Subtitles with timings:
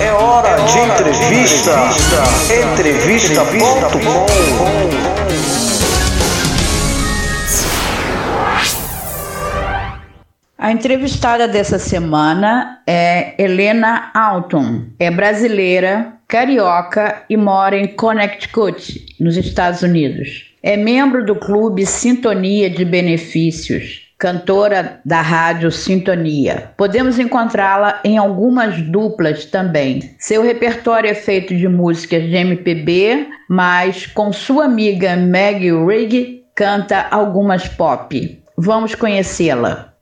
[0.00, 1.72] É hora de entrevista.
[2.72, 4.26] Entrevista.com.
[10.56, 14.84] A entrevistada dessa semana é Helena Alton.
[14.98, 20.54] É brasileira, carioca e mora em Connecticut, nos Estados Unidos.
[20.62, 26.72] É membro do clube Sintonia de Benefícios, cantora da rádio Sintonia.
[26.76, 30.14] Podemos encontrá-la em algumas duplas também.
[30.18, 37.06] Seu repertório é feito de músicas de MPB, mas com sua amiga Maggie Rigg canta
[37.10, 38.38] algumas pop.
[38.58, 39.94] Vamos conhecê-la.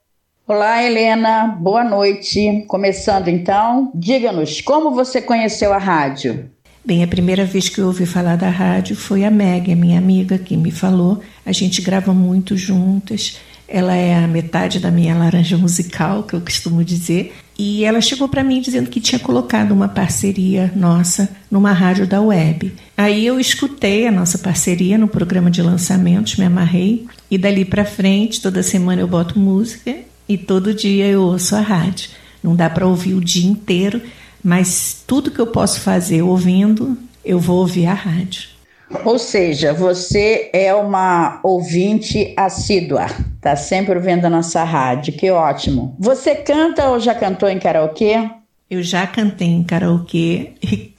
[0.48, 2.64] Olá, Helena, boa noite.
[2.66, 6.50] Começando então, diga-nos como você conheceu a rádio.
[6.84, 9.98] Bem, a primeira vez que eu ouvi falar da rádio foi a Meg, a minha
[9.98, 11.20] amiga, que me falou.
[11.46, 13.38] A gente grava muito juntas.
[13.68, 17.34] Ela é a metade da minha laranja musical, que eu costumo dizer.
[17.58, 22.20] E ela chegou para mim dizendo que tinha colocado uma parceria nossa numa rádio da
[22.20, 22.72] web.
[22.96, 27.06] Aí eu escutei a nossa parceria no programa de lançamentos, me amarrei.
[27.30, 29.94] E dali para frente, toda semana eu boto música
[30.26, 32.10] e todo dia eu ouço a rádio.
[32.42, 34.00] Não dá para ouvir o dia inteiro,
[34.42, 38.57] mas tudo que eu posso fazer ouvindo, eu vou ouvir a rádio.
[39.04, 43.06] Ou seja, você é uma ouvinte assídua,
[43.40, 45.94] tá sempre ouvindo a nossa rádio, que ótimo.
[45.98, 48.30] Você canta ou já cantou em karaokê?
[48.70, 50.52] Eu já cantei em karaokê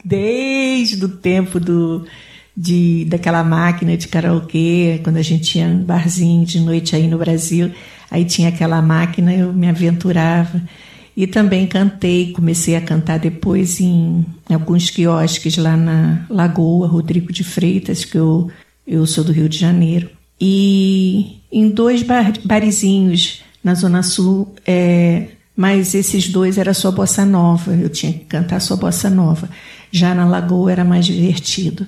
[0.03, 2.05] desde o tempo do,
[2.55, 7.17] de, daquela máquina de karaokê, quando a gente tinha um barzinho de noite aí no
[7.17, 7.71] Brasil,
[8.09, 10.61] aí tinha aquela máquina, eu me aventurava.
[11.19, 17.43] E também cantei, comecei a cantar depois em alguns quiosques lá na Lagoa, Rodrigo de
[17.43, 18.49] Freitas, que eu,
[18.87, 20.09] eu sou do Rio de Janeiro.
[20.39, 27.25] E em dois bar, barizinhos na Zona Sul, é, mas esses dois era só bossa
[27.25, 29.49] nova, eu tinha que cantar só bossa nova.
[29.91, 31.85] Já na Lagoa era mais divertido.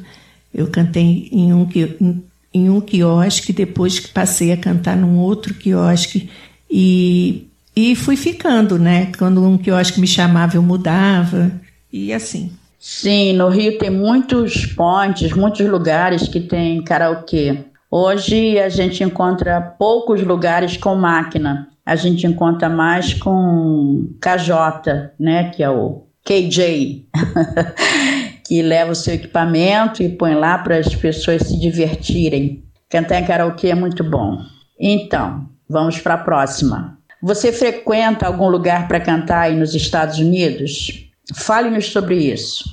[0.53, 2.23] Eu cantei em um, em,
[2.53, 6.29] em um quiosque, depois que passei a cantar num outro quiosque
[6.69, 9.11] e e fui ficando, né?
[9.17, 11.51] Quando um quiosque me chamava, eu mudava.
[11.91, 12.51] E assim.
[12.79, 17.65] Sim, no Rio tem muitos pontes, muitos lugares que tem karaokê.
[17.89, 21.67] Hoje a gente encontra poucos lugares com máquina.
[21.85, 25.49] A gente encontra mais com KJ, né?
[25.49, 27.05] Que é o KJ.
[28.45, 32.63] que leva o seu equipamento e põe lá para as pessoas se divertirem.
[32.89, 34.39] Cantar em karaokê é muito bom.
[34.79, 36.97] Então, vamos para a próxima.
[37.21, 41.07] Você frequenta algum lugar para cantar aí nos Estados Unidos?
[41.35, 42.63] Fale-nos sobre isso.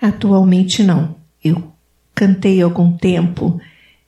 [0.00, 1.16] Atualmente não.
[1.44, 1.72] Eu
[2.14, 3.60] cantei algum tempo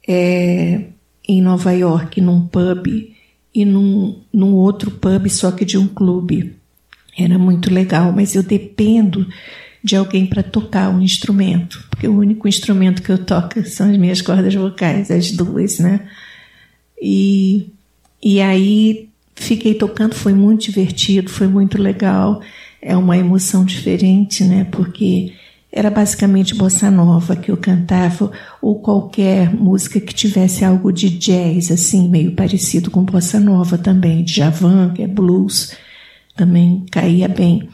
[0.06, 0.87] é,
[1.28, 2.87] em Nova York, num pub,
[3.55, 6.56] e num, num outro pub, só que de um clube.
[7.17, 9.28] Era muito legal, mas eu dependo
[9.83, 13.97] de alguém para tocar um instrumento, porque o único instrumento que eu toco são as
[13.97, 16.09] minhas cordas vocais, as duas, né?
[17.00, 17.71] E,
[18.23, 22.41] e aí Fiquei tocando, foi muito divertido, foi muito legal.
[22.81, 24.65] É uma emoção diferente, né?
[24.71, 25.33] Porque
[25.72, 28.31] era basicamente bossa nova que eu cantava,
[28.62, 34.23] ou qualquer música que tivesse algo de jazz, assim, meio parecido com bossa nova também,
[34.23, 35.77] de Javan, que é blues,
[36.37, 37.69] também caía bem.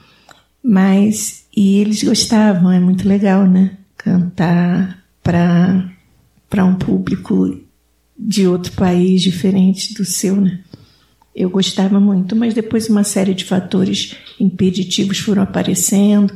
[0.63, 3.73] Mas, e eles gostavam, é muito legal, né?
[3.99, 7.61] Cantar para um público
[8.19, 10.61] de outro país diferente do seu, né?
[11.35, 16.33] Eu gostava muito, mas depois uma série de fatores impeditivos foram aparecendo,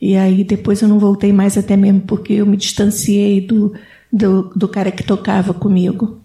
[0.00, 3.72] e aí depois eu não voltei mais, até mesmo porque eu me distanciei do,
[4.12, 6.20] do, do cara que tocava comigo.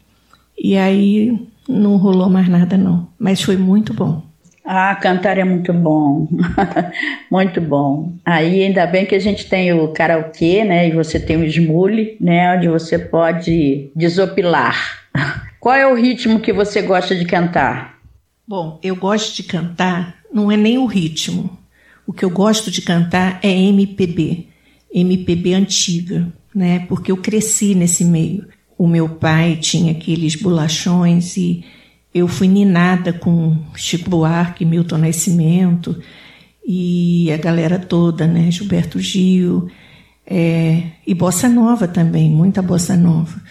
[0.58, 3.08] E aí não rolou mais nada, não.
[3.20, 4.24] Mas foi muito bom.
[4.66, 6.28] Ah, cantar é muito bom,
[7.32, 8.12] muito bom.
[8.26, 10.90] Aí ainda bem que a gente tem o karaokê, né?
[10.90, 12.54] E você tem o smule, né?
[12.54, 14.76] Onde você pode desopilar.
[15.62, 17.97] Qual é o ritmo que você gosta de cantar?
[18.48, 21.58] Bom, eu gosto de cantar, não é nem o ritmo.
[22.06, 24.48] O que eu gosto de cantar é MPB,
[24.90, 26.80] MPB antiga, né?
[26.88, 28.48] Porque eu cresci nesse meio.
[28.78, 31.66] O meu pai tinha aqueles bolachões e
[32.14, 36.02] eu fui ninada com Chico Buarque, Milton Nascimento
[36.66, 38.50] e a galera toda, né?
[38.50, 39.70] Gilberto Gil
[40.26, 43.42] é, e bossa nova também, muita bossa nova.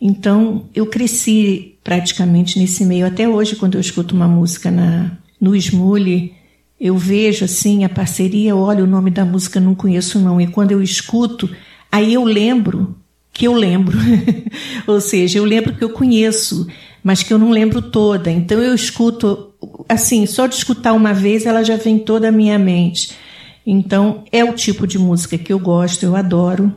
[0.00, 3.06] Então eu cresci praticamente nesse meio.
[3.06, 6.34] Até hoje, quando eu escuto uma música na, no Smule,
[6.80, 10.40] eu vejo assim a parceria, eu olho o nome da música, não conheço não.
[10.40, 11.48] E quando eu escuto,
[11.92, 12.96] aí eu lembro
[13.30, 13.98] que eu lembro.
[14.88, 16.66] Ou seja, eu lembro que eu conheço,
[17.02, 18.30] mas que eu não lembro toda.
[18.30, 19.52] Então eu escuto,
[19.86, 23.12] assim, só de escutar uma vez ela já vem toda a minha mente.
[23.66, 26.74] Então, é o tipo de música que eu gosto, eu adoro,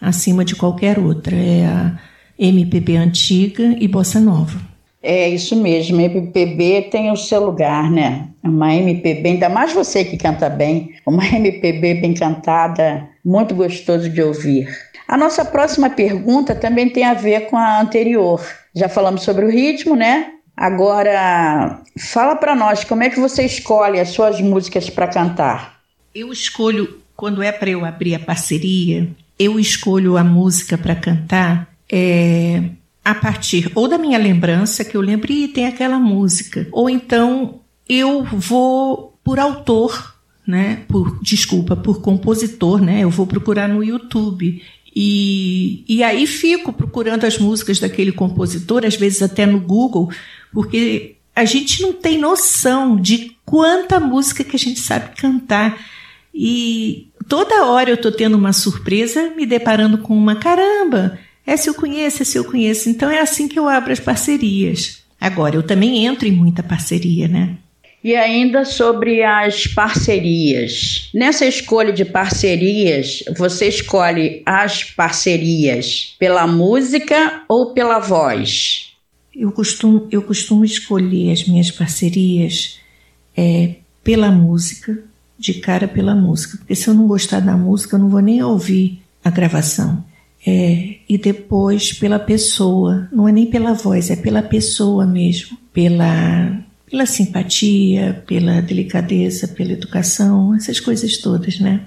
[0.00, 1.34] acima de qualquer outra.
[1.34, 2.07] É a
[2.38, 4.60] MPB antiga e bossa nova.
[5.02, 8.28] É isso mesmo, MPB tem o seu lugar, né?
[8.42, 14.22] Uma MPB, ainda mais você que canta bem, uma MPB bem cantada, muito gostoso de
[14.22, 14.68] ouvir.
[15.06, 18.44] A nossa próxima pergunta também tem a ver com a anterior.
[18.74, 20.32] Já falamos sobre o ritmo, né?
[20.56, 25.80] Agora, fala para nós como é que você escolhe as suas músicas para cantar.
[26.14, 29.08] Eu escolho, quando é para eu abrir a parceria,
[29.38, 32.70] eu escolho a música para cantar é,
[33.04, 37.60] a partir ou da minha lembrança, que eu lembro e tem aquela música, ou então
[37.88, 40.14] eu vou por autor,
[40.46, 40.84] né?
[40.88, 43.00] Por desculpa, por compositor, né?
[43.00, 44.62] Eu vou procurar no YouTube.
[44.94, 50.10] E, e aí fico procurando as músicas daquele compositor, às vezes até no Google,
[50.52, 55.78] porque a gente não tem noção de quanta música que a gente sabe cantar.
[56.34, 61.18] E toda hora eu estou tendo uma surpresa, me deparando com uma caramba,
[61.48, 62.90] essa eu conheço, essa eu conheço.
[62.90, 65.02] Então é assim que eu abro as parcerias.
[65.18, 67.56] Agora, eu também entro em muita parceria, né?
[68.04, 71.10] E ainda sobre as parcerias.
[71.14, 78.92] Nessa escolha de parcerias, você escolhe as parcerias pela música ou pela voz?
[79.34, 82.78] Eu costumo, eu costumo escolher as minhas parcerias
[83.34, 84.98] é, pela música,
[85.38, 88.42] de cara pela música, porque se eu não gostar da música, eu não vou nem
[88.42, 90.04] ouvir a gravação.
[90.46, 96.58] É, e depois pela pessoa, não é nem pela voz, é pela pessoa mesmo, pela,
[96.88, 101.80] pela simpatia, pela delicadeza, pela educação, essas coisas todas, né?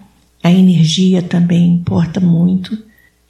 [0.43, 2.77] A energia também importa muito.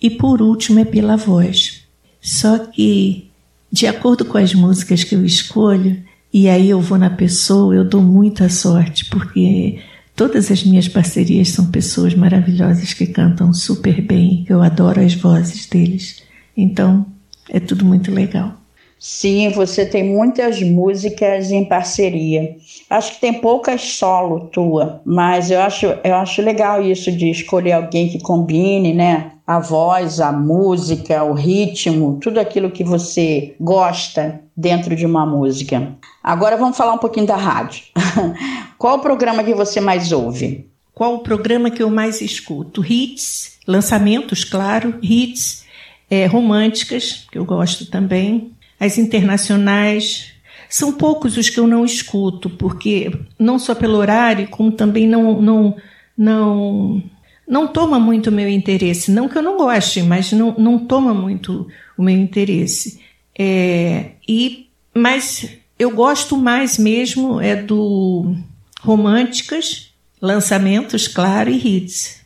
[0.02, 1.84] E por último é pela voz.
[2.22, 3.30] Só que,
[3.72, 6.02] de acordo com as músicas que eu escolho,
[6.34, 9.80] e aí eu vou na pessoa, eu dou muita sorte, porque
[10.22, 15.66] Todas as minhas parcerias são pessoas maravilhosas que cantam super bem, eu adoro as vozes
[15.66, 16.22] deles.
[16.56, 17.08] Então,
[17.50, 18.54] é tudo muito legal.
[19.00, 22.56] Sim, você tem muitas músicas em parceria.
[22.88, 27.72] Acho que tem poucas solo tua, mas eu acho, eu acho legal isso de escolher
[27.72, 29.32] alguém que combine, né?
[29.48, 35.96] A voz, a música, o ritmo, tudo aquilo que você gosta dentro de uma música.
[36.24, 37.86] Agora vamos falar um pouquinho da rádio.
[38.82, 40.66] Qual o programa que você mais ouve?
[40.92, 42.84] Qual o programa que eu mais escuto?
[42.84, 45.68] Hits, lançamentos, claro, hits,
[46.10, 50.32] é, românticas, que eu gosto também, as internacionais.
[50.68, 55.40] São poucos os que eu não escuto, porque não só pelo horário, como também não
[55.40, 55.76] não
[56.18, 57.04] não
[57.48, 59.12] não toma muito o meu interesse.
[59.12, 63.00] Não que eu não goste, mas não, não toma muito o meu interesse.
[63.38, 65.48] É, e mas
[65.78, 68.36] eu gosto mais mesmo é do
[68.82, 72.22] românticas, lançamentos, claro, e hits.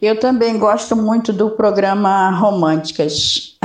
[0.00, 3.56] Eu também gosto muito do programa Românticas.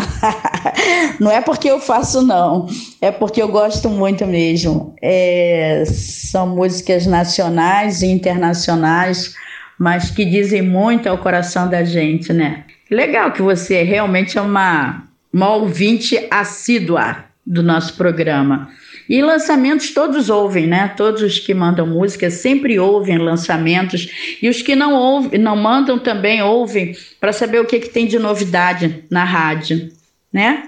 [1.20, 2.68] não é porque eu faço, não.
[3.02, 4.94] É porque eu gosto muito mesmo.
[5.02, 9.34] É, são músicas nacionais e internacionais,
[9.80, 12.66] mas que dizem muito ao coração da gente, né?
[12.92, 18.70] Legal que você realmente é uma, uma ouvinte assídua do nosso programa.
[19.10, 20.90] E lançamentos todos ouvem, né?
[20.90, 25.98] Todos os que mandam música sempre ouvem lançamentos e os que não ouvem, não mandam
[25.98, 29.90] também ouvem para saber o que, que tem de novidade na rádio,
[30.32, 30.64] né?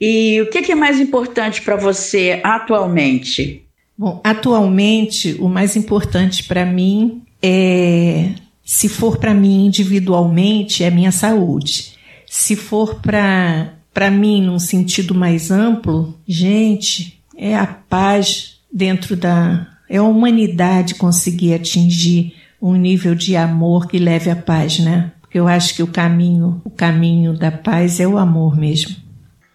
[0.00, 3.64] E o que, que é mais importante para você atualmente?
[3.96, 8.30] Bom, atualmente o mais importante para mim é,
[8.64, 11.94] se for para mim individualmente, é minha saúde.
[12.26, 19.66] Se for para para mim num sentido mais amplo, gente, é a paz dentro da.
[19.88, 25.12] É a humanidade conseguir atingir um nível de amor que leve à paz, né?
[25.20, 28.94] Porque eu acho que o caminho, o caminho da paz é o amor mesmo.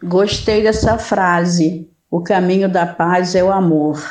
[0.01, 1.87] Gostei dessa frase.
[2.09, 4.01] O caminho da paz é o amor.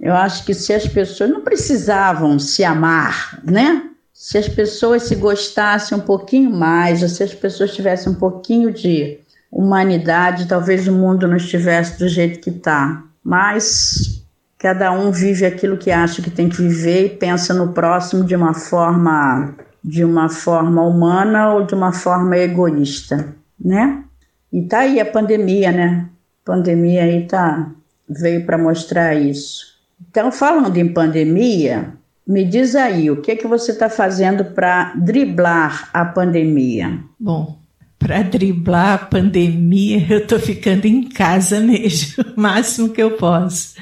[0.00, 3.82] Eu acho que se as pessoas não precisavam se amar, né?
[4.12, 9.18] Se as pessoas se gostassem um pouquinho mais, se as pessoas tivessem um pouquinho de
[9.50, 14.24] humanidade, talvez o mundo não estivesse do jeito que está mas
[14.56, 18.34] cada um vive aquilo que acha que tem que viver e pensa no próximo de
[18.34, 19.54] uma forma
[19.84, 24.02] de uma forma humana ou de uma forma egoísta, né?
[24.50, 26.08] E tá aí a pandemia, né?
[26.42, 27.70] A pandemia aí tá
[28.08, 29.78] veio para mostrar isso.
[30.08, 31.92] Então, falando em pandemia,
[32.26, 36.98] me diz aí, o que é que você está fazendo para driblar a pandemia?
[37.20, 37.57] Bom,
[37.98, 43.74] para driblar a pandemia, eu estou ficando em casa mesmo, o máximo que eu posso.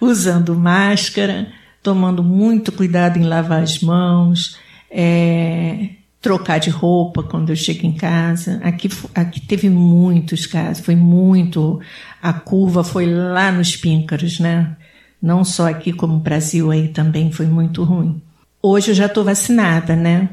[0.00, 1.48] Usando máscara,
[1.82, 4.56] tomando muito cuidado em lavar as mãos,
[4.90, 8.60] é, trocar de roupa quando eu chego em casa.
[8.62, 11.80] Aqui, aqui teve muitos casos, foi muito.
[12.22, 14.76] A curva foi lá nos píncaros, né?
[15.20, 18.22] Não só aqui como o Brasil aí também foi muito ruim.
[18.62, 20.30] Hoje eu já estou vacinada, né?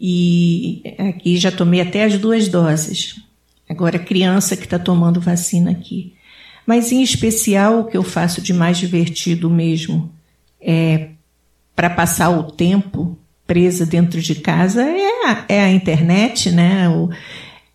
[0.00, 3.16] E aqui já tomei até as duas doses.
[3.68, 6.14] Agora, criança que está tomando vacina aqui.
[6.66, 10.10] Mas, em especial, o que eu faço de mais divertido mesmo
[10.60, 11.10] é
[11.76, 16.88] para passar o tempo presa dentro de casa é a, é a internet, né?
[16.88, 17.10] O,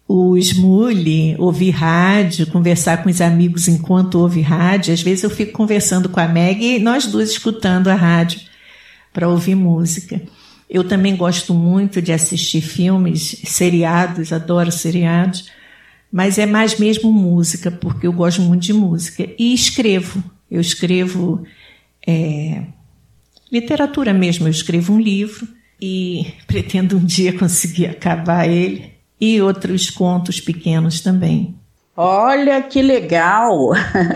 [0.07, 4.93] o smule, ouvir rádio, conversar com os amigos enquanto ouve rádio.
[4.93, 8.39] Às vezes eu fico conversando com a Meg e nós duas escutando a rádio
[9.11, 10.21] para ouvir música.
[10.69, 15.49] Eu também gosto muito de assistir filmes, seriados, adoro seriados,
[16.11, 19.27] mas é mais mesmo música, porque eu gosto muito de música.
[19.37, 20.23] E escrevo.
[20.49, 21.43] Eu escrevo
[22.05, 22.63] é,
[23.51, 24.47] literatura mesmo.
[24.47, 25.47] Eu escrevo um livro
[25.81, 31.55] e pretendo um dia conseguir acabar ele e outros contos pequenos também.
[31.95, 33.71] Olha que legal!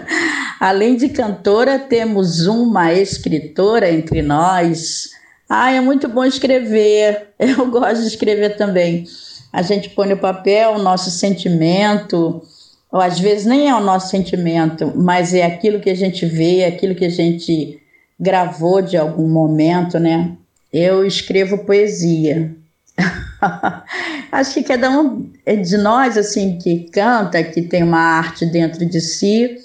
[0.60, 5.10] Além de cantora, temos uma escritora entre nós.
[5.52, 7.30] Ah, é muito bom escrever.
[7.40, 9.06] Eu gosto de escrever também.
[9.52, 12.44] A gente põe no papel o nosso sentimento,
[12.92, 16.66] ou às vezes nem é o nosso sentimento, mas é aquilo que a gente vê,
[16.66, 17.82] aquilo que a gente
[18.20, 20.38] gravou de algum momento, né?
[20.72, 22.56] Eu escrevo poesia.
[24.32, 25.32] Acho que cada um
[25.64, 29.58] de nós, assim, que canta, que tem uma arte dentro de si,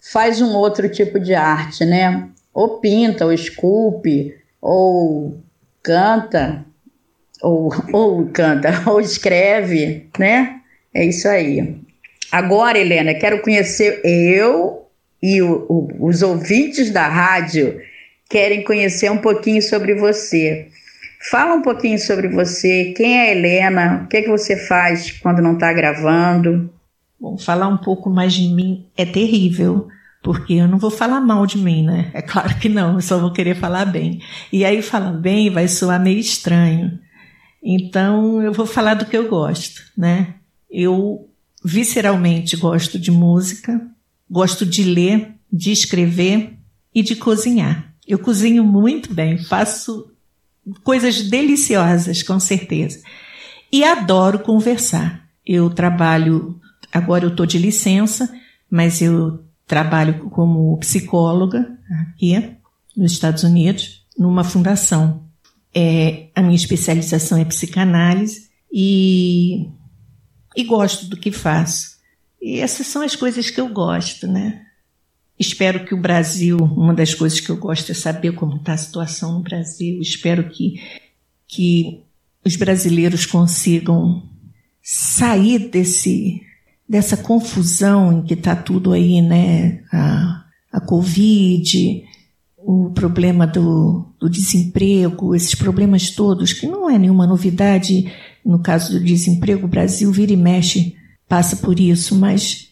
[0.00, 2.28] faz um outro tipo de arte, né?
[2.52, 5.42] Ou pinta, ou esculpe, ou
[5.82, 6.64] canta,
[7.42, 10.60] ou, ou canta, ou escreve, né?
[10.94, 11.76] É isso aí.
[12.30, 14.86] Agora, Helena, quero conhecer eu
[15.22, 17.80] e o, o, os ouvintes da rádio
[18.28, 20.68] querem conhecer um pouquinho sobre você.
[21.30, 25.10] Fala um pouquinho sobre você, quem é a Helena, o que, é que você faz
[25.10, 26.72] quando não está gravando.
[27.18, 29.88] Bom, falar um pouco mais de mim é terrível,
[30.28, 32.10] porque eu não vou falar mal de mim, né?
[32.12, 34.20] É claro que não, eu só vou querer falar bem.
[34.52, 36.98] E aí falar bem vai soar meio estranho.
[37.62, 40.34] Então eu vou falar do que eu gosto, né?
[40.70, 41.30] Eu
[41.64, 43.80] visceralmente gosto de música,
[44.30, 46.58] gosto de ler, de escrever
[46.94, 47.94] e de cozinhar.
[48.06, 50.12] Eu cozinho muito bem, faço
[50.84, 53.00] coisas deliciosas, com certeza.
[53.72, 55.26] E adoro conversar.
[55.46, 56.60] Eu trabalho,
[56.92, 58.30] agora eu estou de licença,
[58.70, 62.56] mas eu trabalho como psicóloga aqui
[62.96, 65.28] nos Estados Unidos, numa fundação.
[65.72, 69.68] É, a minha especialização é psicanálise e,
[70.56, 71.98] e gosto do que faço.
[72.40, 74.62] E essas são as coisas que eu gosto, né?
[75.38, 78.78] Espero que o Brasil, uma das coisas que eu gosto é saber como está a
[78.78, 80.00] situação no Brasil.
[80.00, 80.82] Espero que,
[81.46, 82.02] que
[82.44, 84.28] os brasileiros consigam
[84.82, 86.40] sair desse,
[86.88, 89.80] dessa confusão em que está tudo aí, né?
[89.92, 92.02] A, a Covid,
[92.56, 98.10] o problema do, do desemprego, esses problemas todos, que não é nenhuma novidade.
[98.44, 100.96] No caso do desemprego, o Brasil vira e mexe,
[101.28, 102.68] passa por isso, mas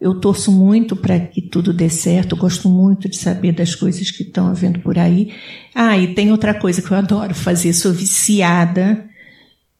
[0.00, 4.22] eu torço muito para que tudo dê certo, gosto muito de saber das coisas que
[4.22, 5.32] estão havendo por aí.
[5.74, 9.04] Ah, e tem outra coisa que eu adoro fazer, sou viciada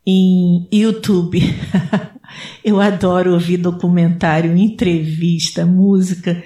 [0.06, 1.40] em YouTube.
[2.64, 6.42] eu adoro ouvir documentário, entrevista, música,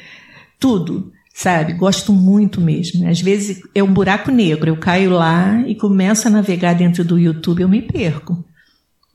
[0.59, 1.73] tudo, sabe?
[1.75, 3.09] Gosto muito mesmo.
[3.09, 7.19] Às vezes é um buraco negro, eu caio lá e começo a navegar dentro do
[7.19, 8.45] YouTube, eu me perco.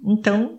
[0.03, 0.57] Então,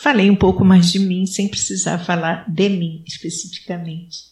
[0.00, 4.30] Falei um pouco mais de mim, sem precisar falar de mim especificamente.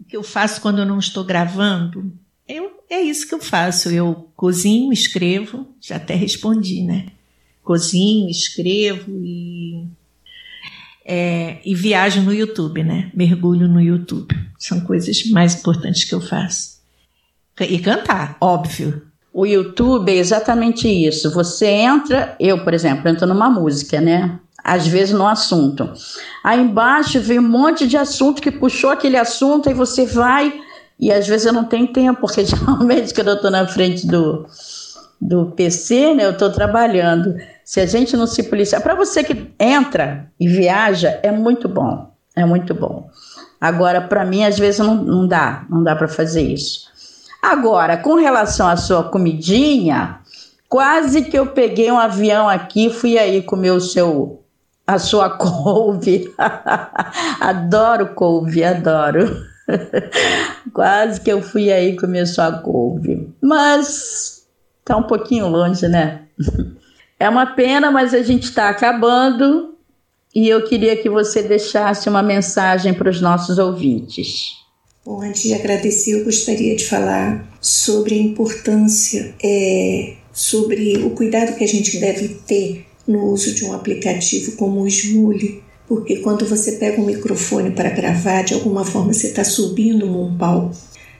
[0.00, 2.10] O que eu faço quando eu não estou gravando,
[2.48, 3.90] eu, é isso que eu faço.
[3.90, 7.08] Eu cozinho, escrevo, já até respondi, né?
[7.62, 9.86] Cozinho, escrevo e,
[11.06, 13.10] é, e viajo no YouTube, né?
[13.14, 14.34] Mergulho no YouTube.
[14.58, 16.76] São coisas mais importantes que eu faço.
[17.60, 19.02] E cantar, óbvio.
[19.32, 21.30] O YouTube é exatamente isso.
[21.32, 24.38] Você entra, eu, por exemplo, entro numa música, né?
[24.66, 25.88] às vezes no assunto.
[26.42, 30.52] Aí embaixo vem um monte de assunto que puxou aquele assunto, aí você vai,
[30.98, 34.44] e às vezes eu não tenho tempo, porque geralmente quando eu estou na frente do,
[35.20, 37.34] do PC, né, eu estou trabalhando.
[37.64, 42.10] Se a gente não se policiar, para você que entra e viaja, é muito bom,
[42.34, 43.08] é muito bom.
[43.60, 46.86] Agora, para mim, às vezes não, não dá, não dá para fazer isso.
[47.42, 50.20] Agora, com relação à sua comidinha,
[50.68, 54.42] quase que eu peguei um avião aqui, fui aí comer o seu
[54.86, 56.32] a sua couve.
[57.40, 59.44] adoro couve, adoro.
[60.72, 63.34] Quase que eu fui aí comer sua couve.
[63.42, 64.35] Mas
[64.86, 66.22] tá um pouquinho longe, né?
[67.18, 69.74] É uma pena, mas a gente está acabando
[70.34, 74.56] e eu queria que você deixasse uma mensagem para os nossos ouvintes.
[75.02, 81.56] Bom, antes de agradecer, eu gostaria de falar sobre a importância, é, sobre o cuidado
[81.56, 86.44] que a gente deve ter no uso de um aplicativo como o Smule, porque quando
[86.44, 90.76] você pega um microfone para gravar, de alguma forma você está subindo num palco.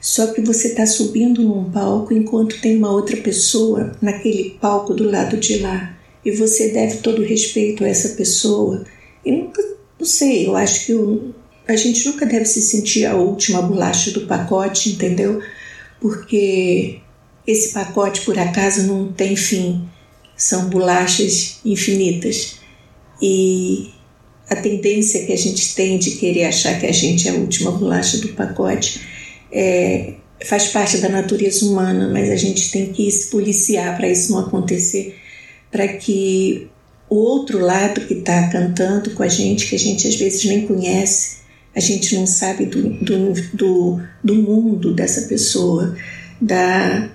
[0.07, 5.11] Só que você está subindo num palco enquanto tem uma outra pessoa naquele palco do
[5.11, 5.99] lado de lá.
[6.25, 8.85] E você deve todo respeito a essa pessoa
[9.25, 9.61] e nunca,
[9.99, 11.35] não sei, eu acho que eu,
[11.67, 15.43] a gente nunca deve se sentir a última bolacha do pacote, entendeu?
[16.01, 17.01] Porque
[17.45, 19.89] esse pacote, por acaso, não tem fim.
[20.37, 22.61] São bolachas infinitas.
[23.21, 23.91] E
[24.49, 27.73] a tendência que a gente tem de querer achar que a gente é a última
[27.73, 29.16] bolacha do pacote
[29.59, 30.13] é,
[30.45, 34.41] faz parte da natureza humana, mas a gente tem que se policiar para isso não
[34.41, 35.17] acontecer,
[35.73, 36.69] para que
[37.09, 40.67] o outro lado que está cantando com a gente, que a gente às vezes nem
[40.67, 41.39] conhece,
[41.75, 45.97] a gente não sabe do, do, do, do mundo dessa pessoa,
[46.39, 47.11] da,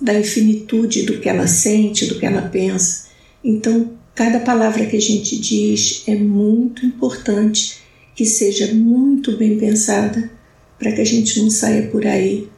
[0.00, 3.08] da infinitude do que ela sente, do que ela pensa.
[3.44, 7.78] Então, cada palavra que a gente diz é muito importante
[8.14, 10.30] que seja muito bem pensada
[10.82, 12.48] para que a gente não saia por aí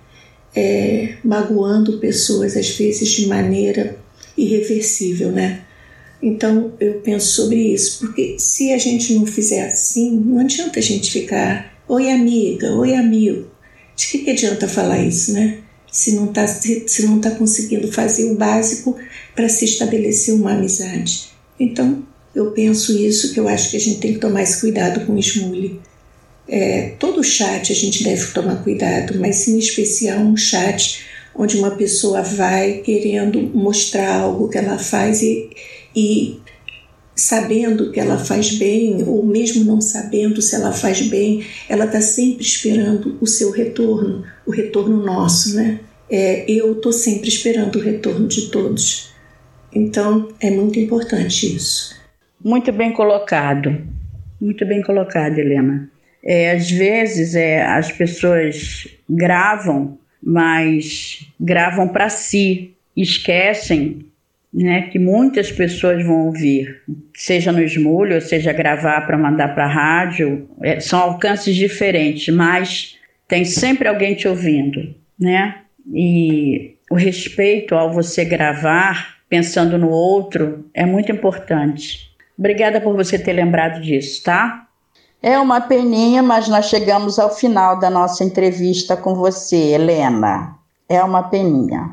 [0.56, 3.98] é, magoando pessoas, às vezes de maneira
[4.36, 5.62] irreversível, né?
[6.22, 10.82] Então eu penso sobre isso, porque se a gente não fizer assim, não adianta a
[10.82, 13.46] gente ficar, oi amiga, oi amigo.
[13.94, 15.58] De que, que adianta falar isso, né?
[15.92, 18.96] Se não está se não tá conseguindo fazer o básico
[19.36, 21.28] para se estabelecer uma amizade.
[21.60, 22.02] Então
[22.34, 25.12] eu penso isso, que eu acho que a gente tem que tomar esse cuidado com
[25.12, 25.80] o esmule.
[26.46, 31.72] É, todo chat a gente deve tomar cuidado, mas em especial um chat onde uma
[31.72, 35.50] pessoa vai querendo mostrar algo que ela faz e,
[35.96, 36.38] e
[37.16, 42.00] sabendo que ela faz bem, ou mesmo não sabendo se ela faz bem, ela está
[42.00, 45.80] sempre esperando o seu retorno, o retorno nosso, né?
[46.10, 49.12] É, eu estou sempre esperando o retorno de todos.
[49.72, 51.94] Então é muito importante isso.
[52.42, 53.82] Muito bem colocado,
[54.40, 55.90] muito bem colocado, Helena.
[56.24, 64.06] É, às vezes é, as pessoas gravam, mas gravam para si, esquecem
[64.54, 66.80] né, que muitas pessoas vão ouvir,
[67.12, 72.96] seja no esmulho, seja gravar para mandar para a rádio, é, são alcances diferentes, mas
[73.26, 75.56] tem sempre alguém te ouvindo, né?
[75.92, 82.12] E o respeito ao você gravar pensando no outro é muito importante.
[82.38, 84.63] Obrigada por você ter lembrado disso, tá?
[85.26, 90.54] É uma peninha, mas nós chegamos ao final da nossa entrevista com você, Helena.
[90.86, 91.92] É uma peninha.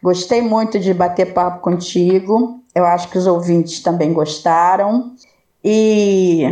[0.00, 2.60] Gostei muito de bater papo contigo.
[2.72, 5.10] Eu acho que os ouvintes também gostaram.
[5.64, 6.44] E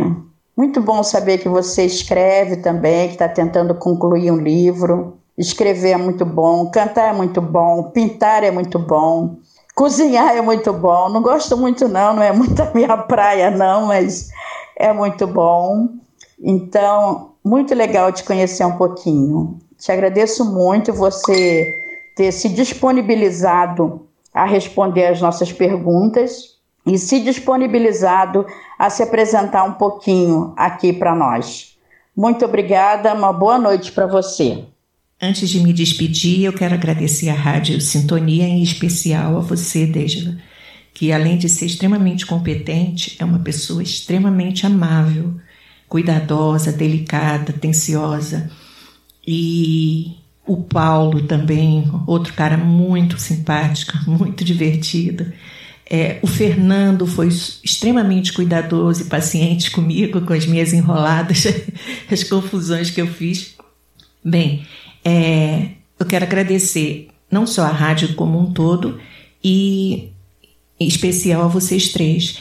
[0.57, 5.17] muito bom saber que você escreve também, que está tentando concluir um livro.
[5.37, 9.37] Escrever é muito bom, cantar é muito bom, pintar é muito bom,
[9.73, 11.07] cozinhar é muito bom.
[11.07, 14.27] Não gosto muito, não, não é muito a minha praia, não, mas
[14.75, 15.87] é muito bom.
[16.39, 19.59] Então, muito legal te conhecer um pouquinho.
[19.77, 21.73] Te agradeço muito você
[22.15, 28.45] ter se disponibilizado a responder as nossas perguntas e se disponibilizado
[28.77, 31.77] a se apresentar um pouquinho aqui para nós.
[32.15, 34.63] Muito obrigada, uma boa noite para você.
[35.21, 40.37] Antes de me despedir, eu quero agradecer à Rádio Sintonia, em especial a você, Dejla,
[40.93, 45.33] que além de ser extremamente competente, é uma pessoa extremamente amável,
[45.87, 48.49] cuidadosa, delicada, atenciosa
[49.25, 55.31] e o Paulo também, outro cara muito simpático, muito divertido.
[55.89, 61.45] É, o Fernando foi extremamente cuidadoso e paciente comigo, com as minhas enroladas,
[62.11, 63.55] as confusões que eu fiz.
[64.23, 64.65] Bem,
[65.03, 65.69] é,
[65.99, 68.99] eu quero agradecer não só a rádio como um todo,
[69.43, 70.09] e
[70.79, 72.39] em especial a vocês três.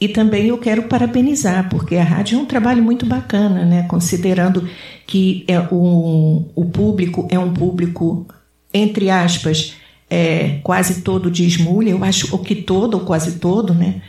[0.00, 3.82] E também eu quero parabenizar, porque a rádio é um trabalho muito bacana, né?
[3.82, 4.66] considerando
[5.06, 8.26] que é um, o público é um público,
[8.72, 9.74] entre aspas,
[10.08, 14.00] é, quase todo de esmulha, eu acho que todo, ou quase todo, né?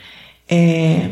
[0.48, 1.10] É,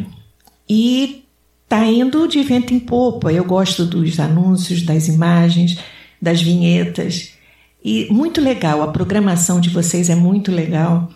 [0.68, 1.24] e
[1.68, 3.32] tá indo de vento em popa.
[3.32, 5.78] Eu gosto dos anúncios, das imagens,
[6.20, 7.34] das vinhetas.
[7.84, 11.10] E muito legal, a programação de vocês é muito legal.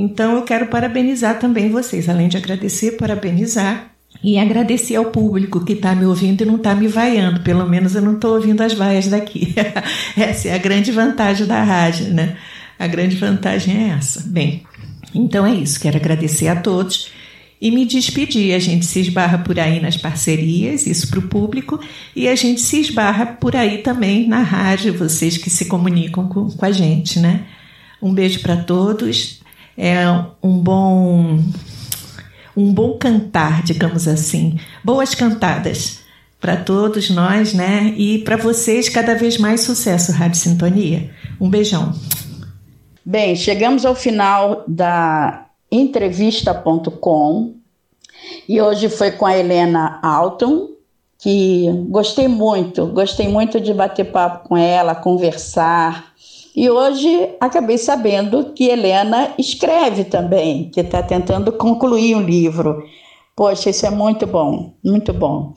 [0.00, 3.90] Então eu quero parabenizar também vocês, além de agradecer, parabenizar
[4.22, 7.40] e agradecer ao público que está me ouvindo e não está me vaiando.
[7.40, 9.52] Pelo menos eu não estou ouvindo as vaias daqui.
[10.16, 12.36] essa é a grande vantagem da rádio, né?
[12.78, 14.22] A grande vantagem é essa.
[14.24, 14.62] Bem,
[15.12, 17.10] Então é isso, quero agradecer a todos
[17.60, 18.54] e me despedir.
[18.54, 21.80] A gente se esbarra por aí nas parcerias, isso para o público,
[22.14, 26.48] e a gente se esbarra por aí também na rádio, vocês que se comunicam com,
[26.48, 27.46] com a gente, né?
[28.00, 29.40] Um beijo para todos.
[29.80, 30.08] É
[30.42, 31.38] um bom
[32.56, 34.58] um bom cantar, digamos assim.
[34.82, 36.00] Boas cantadas
[36.40, 37.94] para todos nós, né?
[37.96, 41.08] E para vocês, cada vez mais sucesso, Rádio Sintonia.
[41.40, 41.94] Um beijão.
[43.04, 47.54] Bem, chegamos ao final da entrevista.com
[48.48, 50.70] e hoje foi com a Helena Alton,
[51.18, 56.12] que gostei muito, gostei muito de bater papo com ela, conversar.
[56.58, 62.82] E hoje acabei sabendo que Helena escreve também, que está tentando concluir um livro.
[63.36, 65.54] Poxa, isso é muito bom, muito bom.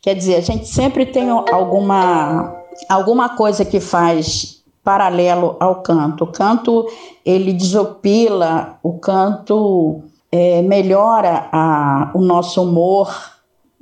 [0.00, 6.24] Quer dizer, a gente sempre tem alguma, alguma coisa que faz paralelo ao canto.
[6.24, 6.86] O canto
[7.26, 10.00] ele desopila, o canto
[10.32, 13.14] é, melhora a, o nosso humor.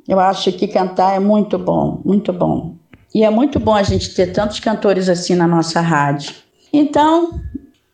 [0.09, 2.75] Eu acho que cantar é muito bom, muito bom.
[3.15, 6.45] E é muito bom a gente ter tantos cantores assim na nossa rádio.
[6.73, 7.41] Então,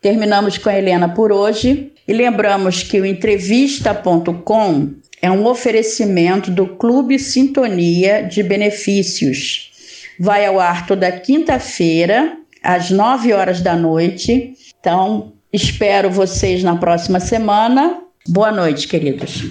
[0.01, 6.67] terminamos com a Helena por hoje e lembramos que o entrevista.com é um oferecimento do
[6.67, 9.71] Clube Sintonia de Benefícios.
[10.19, 14.55] Vai ao ar toda quinta-feira, às 9 horas da noite.
[14.81, 18.03] Então, espero vocês na próxima semana.
[18.29, 19.45] Boa noite, queridos.